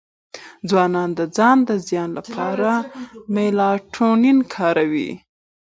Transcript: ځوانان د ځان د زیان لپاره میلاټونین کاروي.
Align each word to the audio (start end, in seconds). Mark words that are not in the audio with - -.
ځوانان 0.69 1.09
د 1.19 1.21
ځان 1.37 1.57
د 1.69 1.71
زیان 1.87 2.09
لپاره 2.17 2.71
میلاټونین 3.35 4.37
کاروي. 4.53 5.11